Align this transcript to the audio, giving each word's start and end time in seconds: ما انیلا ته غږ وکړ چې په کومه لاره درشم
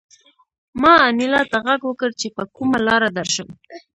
ما 0.81 0.93
انیلا 1.07 1.41
ته 1.51 1.57
غږ 1.65 1.81
وکړ 1.85 2.09
چې 2.19 2.27
په 2.35 2.43
کومه 2.55 2.77
لاره 2.87 3.09
درشم 3.17 3.49